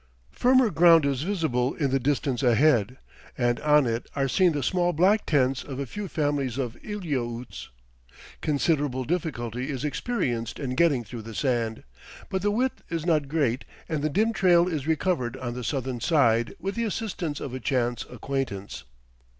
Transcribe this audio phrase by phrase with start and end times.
[0.31, 2.97] Firmer ground is visible in the distance ahead,
[3.37, 7.67] and on it are seen the small black tents of a few families of Eliautes.
[8.41, 11.83] Considerable difficulty is experienced in getting through the sand;
[12.29, 15.99] but the width is not great, and the dim trail is recovered on the southern
[15.99, 18.85] side with the assistance of a chance acquaintance.